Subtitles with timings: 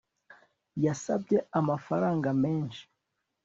[0.85, 2.83] Yasabye amafaranga menshi